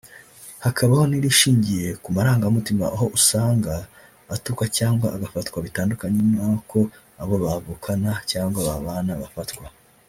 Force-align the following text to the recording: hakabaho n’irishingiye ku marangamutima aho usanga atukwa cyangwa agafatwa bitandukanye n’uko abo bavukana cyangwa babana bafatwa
hakabaho 0.65 1.03
n’irishingiye 1.07 1.87
ku 2.03 2.09
marangamutima 2.15 2.85
aho 2.95 3.05
usanga 3.17 3.73
atukwa 4.35 4.65
cyangwa 4.77 5.07
agafatwa 5.15 5.57
bitandukanye 5.65 6.19
n’uko 6.33 6.77
abo 7.21 7.35
bavukana 7.43 8.11
cyangwa 8.31 8.59
babana 8.69 9.13
bafatwa 9.23 9.67